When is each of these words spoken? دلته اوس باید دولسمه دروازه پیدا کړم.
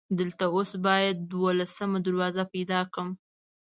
دلته 0.19 0.45
اوس 0.55 0.71
باید 0.85 1.15
دولسمه 1.31 1.99
دروازه 2.05 2.43
پیدا 2.53 2.79
کړم. 2.93 3.09